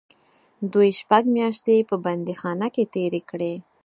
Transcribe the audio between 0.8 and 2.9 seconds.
شپږ میاشتې په بندیخانه کې